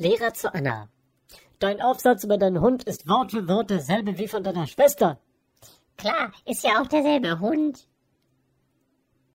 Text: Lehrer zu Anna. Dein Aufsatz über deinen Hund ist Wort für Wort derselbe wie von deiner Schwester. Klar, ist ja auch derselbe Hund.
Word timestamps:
Lehrer 0.00 0.32
zu 0.32 0.54
Anna. 0.54 0.88
Dein 1.58 1.82
Aufsatz 1.82 2.24
über 2.24 2.38
deinen 2.38 2.62
Hund 2.62 2.84
ist 2.84 3.06
Wort 3.06 3.32
für 3.32 3.46
Wort 3.46 3.68
derselbe 3.68 4.16
wie 4.16 4.28
von 4.28 4.42
deiner 4.42 4.66
Schwester. 4.66 5.20
Klar, 5.98 6.32
ist 6.46 6.64
ja 6.64 6.80
auch 6.80 6.86
derselbe 6.86 7.38
Hund. 7.38 7.86